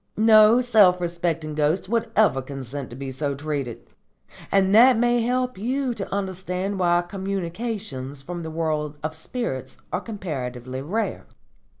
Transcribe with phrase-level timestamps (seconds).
[0.17, 3.85] No self respecting ghost would ever consent to be so treated;
[4.51, 10.01] and that may help you to understand why communications from the world of spirits are
[10.01, 11.27] comparatively rare.